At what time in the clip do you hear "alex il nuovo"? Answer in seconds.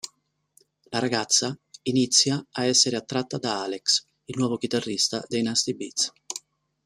3.61-4.57